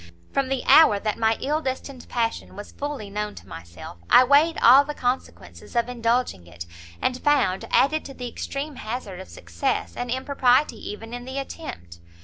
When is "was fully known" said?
2.55-3.35